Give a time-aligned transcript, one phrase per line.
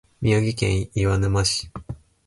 [0.19, 1.69] 宮城県岩沼市